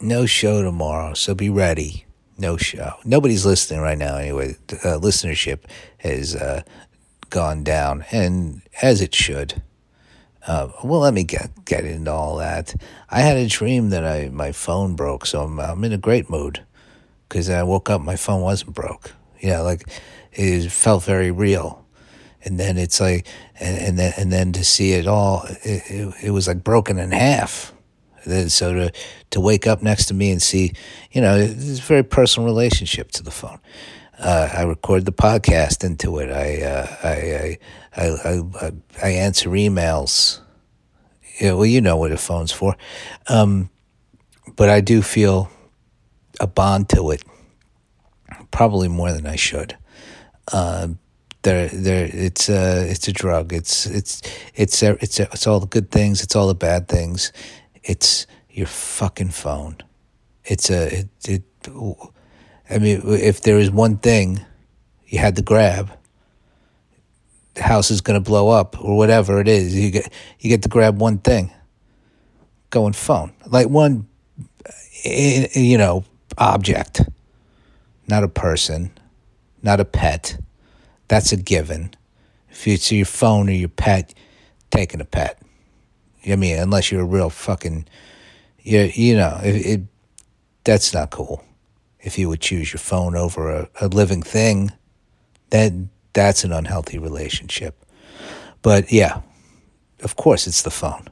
[0.00, 2.04] no show tomorrow, so be ready.
[2.36, 2.94] No show.
[3.04, 4.56] Nobody's listening right now anyway.
[4.70, 5.60] Uh, listenership
[5.98, 6.62] has uh,
[7.30, 9.62] gone down, and as it should.
[10.46, 12.74] Uh, well, let me get get into all that.
[13.10, 16.30] I had a dream that I my phone broke, so I'm I'm in a great
[16.30, 16.64] mood
[17.28, 19.12] because I woke up, my phone wasn't broke.
[19.40, 19.88] You know, like
[20.32, 21.84] it felt very real,
[22.44, 23.26] and then it's like,
[23.60, 26.98] and, and then and then to see it all, it, it, it was like broken
[26.98, 27.72] in half.
[28.48, 28.92] So to
[29.30, 30.72] to wake up next to me and see,
[31.12, 33.60] you know, it's a very personal relationship to the phone.
[34.18, 36.30] Uh, I record the podcast into it.
[36.30, 37.58] I, uh, I,
[37.96, 40.40] I, I, I, I, answer emails.
[41.40, 42.76] Yeah, well, you know what a phone's for.
[43.28, 43.70] Um,
[44.56, 45.50] but I do feel
[46.40, 47.22] a bond to it,
[48.50, 49.76] probably more than I should.
[50.52, 50.88] Uh,
[51.42, 53.52] there, there, it's a, it's a drug.
[53.52, 54.20] It's, it's,
[54.56, 56.24] it's, it's, it's all the good things.
[56.24, 57.32] It's all the bad things.
[57.88, 59.78] It's your fucking phone.
[60.44, 61.42] It's a, it, it
[62.68, 64.44] I mean, if there is one thing
[65.06, 65.90] you had to grab,
[67.54, 69.74] the house is going to blow up or whatever it is.
[69.74, 71.50] You get you get to grab one thing.
[72.68, 74.06] Going phone, like one,
[75.04, 76.04] eh, you know,
[76.36, 77.00] object,
[78.06, 78.92] not a person,
[79.62, 80.38] not a pet.
[81.08, 81.94] That's a given.
[82.50, 84.12] If it's your phone or your pet,
[84.70, 85.37] taking a pet.
[86.26, 87.86] I mean, unless you're a real fucking,
[88.60, 89.80] you you know, it, it
[90.64, 91.44] that's not cool
[92.00, 94.72] if you would choose your phone over a, a living thing,
[95.50, 97.84] then that's an unhealthy relationship.
[98.62, 99.20] But yeah,
[100.02, 101.08] of course it's the phone.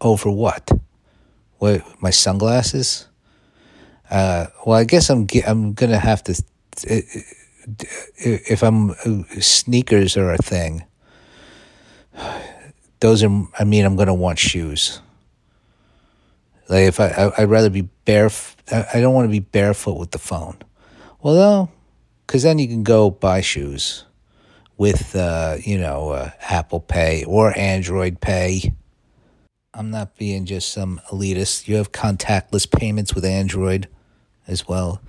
[0.00, 0.70] Over what?
[1.58, 3.08] What my sunglasses?
[4.10, 6.42] Uh, well, I guess I'm I'm gonna have to.
[8.16, 8.94] If I'm
[9.40, 10.84] sneakers are a thing,
[13.04, 13.46] those are.
[13.58, 15.02] I mean, I'm gonna want shoes.
[16.70, 18.62] Like if I, I would rather be barefoot.
[18.72, 20.56] I don't want to be barefoot with the phone.
[21.20, 21.70] Well, no,
[22.26, 24.06] because then you can go buy shoes
[24.78, 28.72] with uh, you know uh, Apple Pay or Android Pay.
[29.74, 31.68] I'm not being just some elitist.
[31.68, 33.86] You have contactless payments with Android
[34.48, 35.02] as well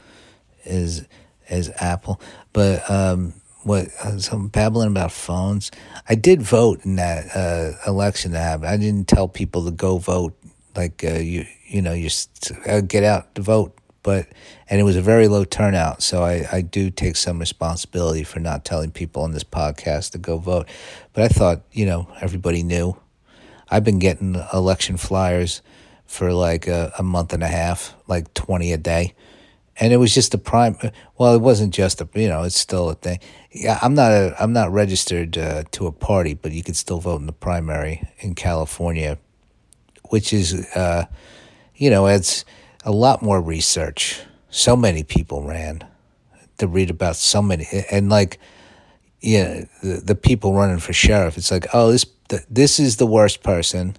[0.65, 1.07] as
[1.47, 2.19] as Apple.
[2.51, 5.71] But um, what uh, some babbling about phones.
[6.07, 8.69] I did vote in that uh, election that happened.
[8.69, 10.37] I didn't tell people to go vote
[10.75, 12.09] like uh, you you know you
[12.67, 14.27] uh, get out to vote but
[14.69, 18.39] and it was a very low turnout so I, I do take some responsibility for
[18.39, 20.67] not telling people on this podcast to go vote
[21.13, 22.95] but i thought you know everybody knew
[23.69, 25.61] i've been getting election flyers
[26.05, 29.13] for like a, a month and a half like 20 a day
[29.79, 30.77] and it was just a prime
[31.17, 33.19] well it wasn't just a you know it's still a thing
[33.51, 36.99] yeah i'm not a i'm not registered uh, to a party but you could still
[36.99, 39.17] vote in the primary in california
[40.09, 41.05] which is, uh,
[41.75, 42.45] you know, it's
[42.83, 44.21] a lot more research.
[44.49, 45.85] So many people ran
[46.57, 48.39] to read about so many, and like,
[49.21, 51.37] yeah, the, the people running for sheriff.
[51.37, 52.05] It's like, oh, this
[52.49, 53.97] this is the worst person,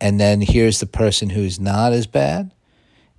[0.00, 2.52] and then here's the person who's not as bad,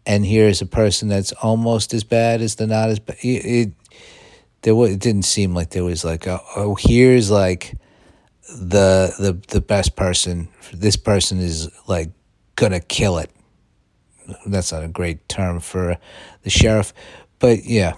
[0.06, 3.18] and here's a person that's almost as bad as the not as bad.
[3.22, 3.74] It, it
[4.62, 7.76] there was, it didn't seem like there was like, oh, oh here's like
[8.48, 10.50] the the the best person.
[10.74, 12.10] This person is like
[12.56, 13.32] gonna kill it.
[14.46, 15.98] That's not a great term for
[16.44, 16.94] the sheriff,
[17.40, 17.94] but yeah,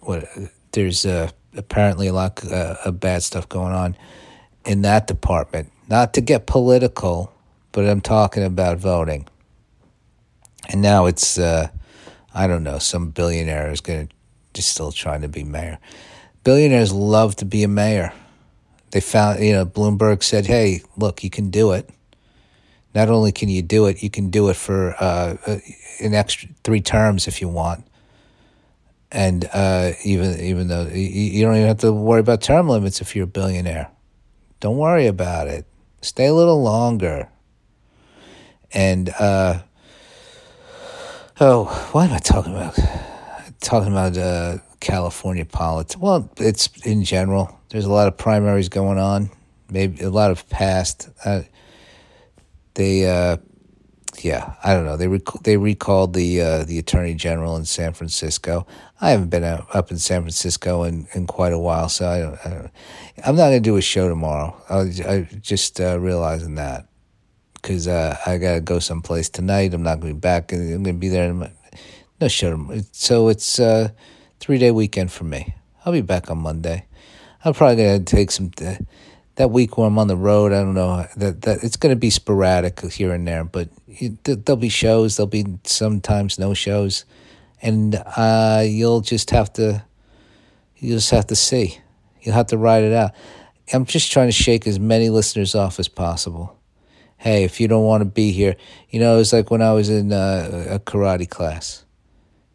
[0.00, 0.26] what
[0.72, 3.96] there's uh, apparently a lot uh, of bad stuff going on
[4.64, 5.72] in that department.
[5.88, 7.32] Not to get political,
[7.72, 9.28] but I'm talking about voting.
[10.68, 11.68] And now it's uh,
[12.34, 14.08] I don't know, some billionaire is gonna
[14.52, 15.78] just still trying to be mayor.
[16.42, 18.12] Billionaires love to be a mayor
[18.94, 21.90] they found, you know, Bloomberg said, hey, look, you can do it.
[22.94, 25.58] Not only can you do it, you can do it for uh, uh
[25.98, 27.84] an extra three terms if you want.
[29.10, 33.16] And uh, even even though you don't even have to worry about term limits if
[33.16, 33.90] you're a billionaire,
[34.60, 35.66] don't worry about it.
[36.00, 37.28] Stay a little longer.
[38.72, 39.62] And uh,
[41.40, 42.78] oh, what am I talking about?
[43.60, 45.96] Talking about uh, California politics.
[45.96, 47.60] Well, it's in general.
[47.70, 49.30] There's a lot of primaries going on.
[49.70, 51.08] Maybe a lot of past.
[51.24, 51.42] Uh,
[52.74, 53.38] they, uh,
[54.22, 54.96] yeah, I don't know.
[54.96, 58.66] They rec- they recalled the uh, the attorney general in San Francisco.
[59.00, 62.18] I haven't been out, up in San Francisco in, in quite a while, so I
[62.20, 62.38] don't.
[62.44, 62.70] I
[63.26, 64.56] I'm not going to do a show tomorrow.
[64.68, 64.78] I,
[65.10, 66.86] I just uh, realizing that
[67.64, 69.72] because uh, I got to go someplace tonight.
[69.72, 70.52] I'm not going to be back.
[70.52, 71.32] I'm going to be there.
[71.32, 71.48] no.
[72.20, 72.80] Tomorrow.
[72.92, 73.94] So it's a
[74.38, 75.54] three day weekend for me.
[75.84, 76.84] I'll be back on Monday.
[77.44, 78.76] I'm probably gonna take some uh,
[79.36, 82.08] that week when I'm on the road, I don't know that that it's to be
[82.08, 85.16] sporadic here and there, but it, there'll be shows.
[85.16, 87.04] There'll be sometimes no shows,
[87.60, 89.84] and uh, you'll just have to
[90.76, 91.78] you just have to see.
[92.22, 93.12] You'll have to ride it out.
[93.72, 96.58] I'm just trying to shake as many listeners off as possible.
[97.24, 98.54] Hey, if you don't want to be here,
[98.90, 101.82] you know, it's like when I was in uh, a karate class.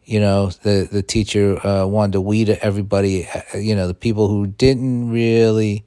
[0.04, 3.26] You know, the the teacher uh, wanted to weed everybody.
[3.26, 5.84] Uh, you know, the people who didn't really,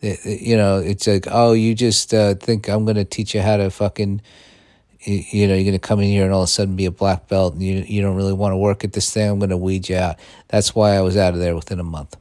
[0.00, 3.56] you know, it's like, oh, you just uh, think I'm going to teach you how
[3.56, 4.22] to fucking,
[5.00, 6.92] you know, you're going to come in here and all of a sudden be a
[6.92, 9.30] black belt, and you you don't really want to work at this thing.
[9.30, 10.14] I'm going to weed you out.
[10.46, 12.16] That's why I was out of there within a month.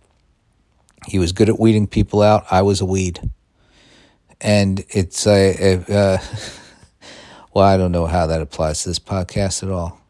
[1.06, 2.46] He was good at weeding people out.
[2.50, 3.30] I was a weed.
[4.42, 6.18] And it's a, a uh,
[7.54, 10.02] well, I don't know how that applies to this podcast at all.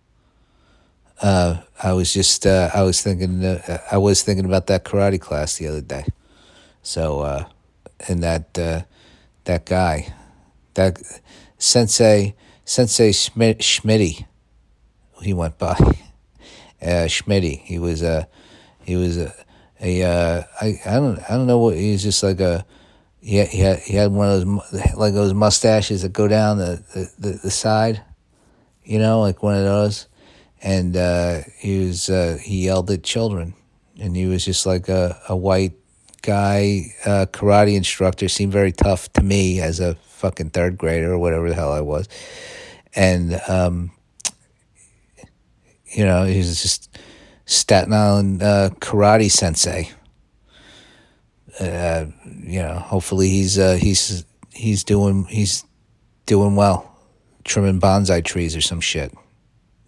[1.22, 5.20] Uh, I was just, uh, I was thinking, uh, I was thinking about that karate
[5.20, 6.06] class the other day.
[6.82, 7.46] So, uh,
[8.08, 8.82] and that, uh,
[9.44, 10.14] that guy,
[10.74, 11.00] that
[11.58, 12.36] Sensei,
[12.66, 14.26] Sensei Schmidt, Schmitty,
[15.22, 15.72] he went by,
[16.82, 17.60] uh, Schmitty.
[17.60, 18.28] He was a,
[18.84, 19.34] he was a,
[19.80, 22.66] a I, I don't I don't know what he's just like a
[23.22, 26.58] he had, he had, he had one of those like those mustaches that go down
[26.58, 26.84] the,
[27.20, 28.02] the, the side,
[28.84, 30.08] you know, like one of those,
[30.62, 33.54] and uh, he was uh, he yelled at children,
[34.00, 35.74] and he was just like a, a white
[36.24, 38.28] guy uh, karate instructor.
[38.28, 41.82] Seemed very tough to me as a fucking third grader or whatever the hell I
[41.82, 42.10] was,
[42.96, 43.92] and um,
[45.86, 46.98] you know he was just
[47.46, 49.92] Staten Island uh, karate sensei.
[51.62, 52.08] Uh,
[52.44, 55.64] you know, hopefully he's uh, he's he's doing he's
[56.26, 56.98] doing well,
[57.44, 59.14] trimming bonsai trees or some shit.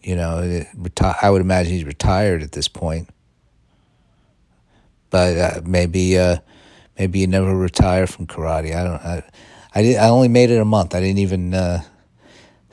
[0.03, 3.09] You know, reti- I would imagine he's retired at this point.
[5.09, 6.37] But uh, maybe uh,
[6.99, 8.75] maybe you never retire from karate.
[8.75, 9.01] I don't.
[9.01, 9.23] I,
[9.73, 10.93] I, did, I only made it a month.
[10.93, 11.81] I didn't even uh,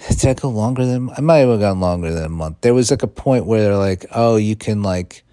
[0.09, 2.59] did I go longer than I might have gone longer than a month.
[2.61, 5.25] There was like a point where they're like, "Oh, you can like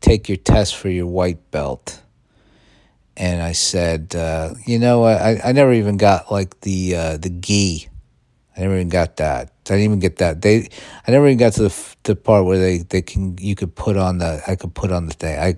[0.00, 2.02] take your test for your white belt."
[3.20, 7.28] And I said, uh, "You know, I I never even got like the uh, the
[7.28, 7.88] gi.
[8.56, 9.52] I never even got that.
[9.68, 10.40] I didn't even get that.
[10.40, 10.68] They
[11.06, 11.74] I never even got to the
[12.04, 15.04] the part where they they can you could put on the I could put on
[15.06, 15.38] the thing.
[15.38, 15.54] I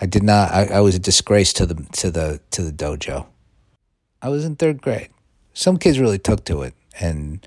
[0.00, 0.50] I did not.
[0.50, 3.26] I, I was a disgrace to the to the to the dojo.
[4.20, 5.10] I was in third grade.
[5.54, 7.46] Some kids really took to it and."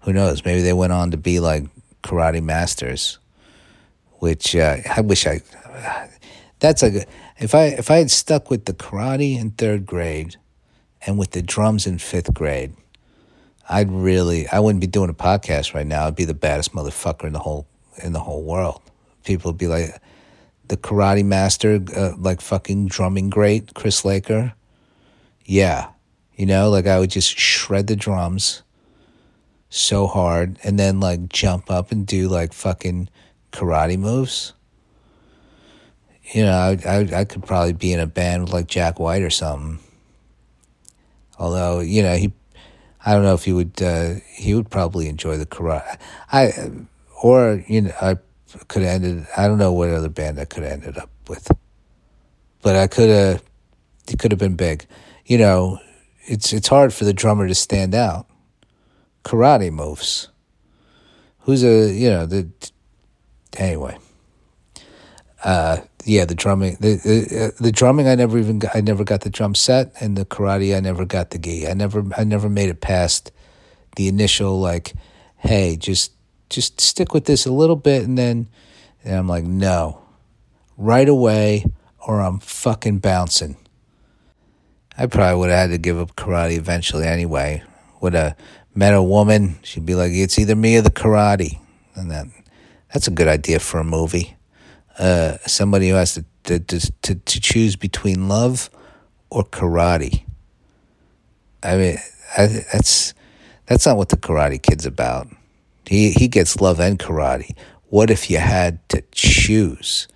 [0.00, 0.44] who knows?
[0.44, 1.64] Maybe they went on to be like
[2.02, 3.18] karate masters,
[4.20, 5.40] which uh, I wish I.
[6.60, 7.04] That's a
[7.38, 10.36] if I if I had stuck with the karate in third grade,
[11.06, 12.74] and with the drums in fifth grade,
[13.68, 16.06] I'd really I wouldn't be doing a podcast right now.
[16.06, 17.66] I'd be the baddest motherfucker in the whole
[18.02, 18.82] in the whole world.
[19.24, 20.00] People would be like
[20.68, 24.54] the karate master, uh, like fucking drumming great, Chris Laker.
[25.44, 25.88] Yeah,
[26.36, 28.62] you know, like I would just shred the drums
[29.70, 33.08] so hard and then like jump up and do like fucking
[33.52, 34.54] karate moves.
[36.32, 39.22] You know, I, I, I could probably be in a band with like Jack White
[39.22, 39.78] or something.
[41.38, 42.32] Although, you know, he,
[43.04, 45.98] I don't know if he would, uh, he would probably enjoy the karate.
[46.32, 46.52] I,
[47.22, 48.16] or, you know, I
[48.66, 51.50] could have ended, I don't know what other band I could have ended up with.
[52.60, 53.42] But I could have,
[54.08, 54.86] it could have been big.
[55.24, 55.78] You know,
[56.24, 58.28] it's, it's hard for the drummer to stand out
[59.28, 60.28] karate moves.
[61.40, 62.48] Who's a you know the
[63.56, 63.98] anyway.
[65.44, 68.08] Uh, yeah, the drumming, the, the uh, the drumming.
[68.08, 70.76] I never even got, I never got the drum set, and the karate.
[70.76, 71.68] I never got the gi.
[71.68, 73.32] I never I never made it past
[73.96, 74.94] the initial like,
[75.36, 76.12] hey, just
[76.50, 78.48] just stick with this a little bit, and then
[79.04, 80.00] and I'm like, no,
[80.76, 81.66] right away,
[82.06, 83.56] or I'm fucking bouncing.
[84.96, 87.62] I probably would have had to give up karate eventually anyway.
[88.00, 88.36] Would have
[88.74, 91.58] met a woman, she'd be like, "It's either me or the karate,"
[91.94, 92.26] and that
[92.92, 94.37] that's a good idea for a movie.
[94.98, 98.70] Uh, somebody who has to to, to to choose between love
[99.30, 100.24] or karate.
[101.62, 101.98] I mean,
[102.36, 103.14] I, that's
[103.66, 105.28] that's not what the Karate Kid's about.
[105.86, 107.54] He he gets love and karate.
[107.88, 110.08] What if you had to choose?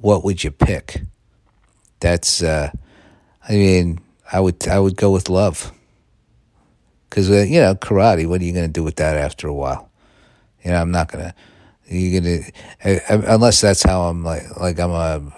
[0.00, 1.02] What would you pick?
[2.00, 2.70] That's uh,
[3.48, 5.72] I mean, I would I would go with love.
[7.08, 9.54] Because, uh, you know, karate, what are you going to do with that after a
[9.54, 9.90] while?
[10.62, 11.34] You know, I'm not going to,
[11.88, 15.32] you're going to, unless that's how I'm like, like I'm a,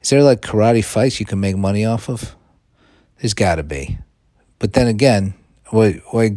[0.00, 2.34] is there like karate fights you can make money off of?
[3.18, 3.98] There's got to be.
[4.58, 5.34] But then again,
[5.72, 6.28] well, I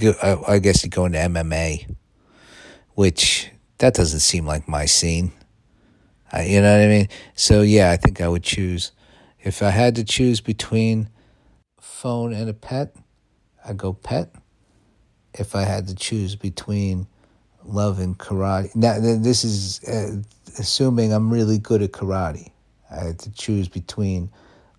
[0.59, 1.95] guess you go into MMA,
[2.95, 3.49] which
[3.79, 5.31] that doesn't seem like my scene.
[6.31, 7.09] I, you know what I mean?
[7.35, 8.91] So yeah, I think I would choose
[9.43, 11.09] if I had to choose between
[11.81, 12.95] phone and a pet,
[13.65, 14.33] I'd go pet.
[15.33, 17.07] If I had to choose between
[17.65, 20.21] love and karate, now this is uh,
[20.59, 22.51] assuming I'm really good at karate.
[22.91, 24.29] I had to choose between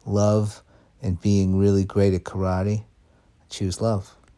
[0.06, 0.62] love
[1.02, 2.80] and being really great at karate.
[2.80, 2.84] I
[3.50, 4.14] choose love.